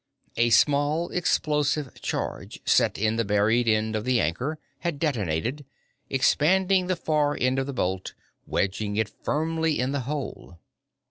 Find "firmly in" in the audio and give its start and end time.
9.09-9.91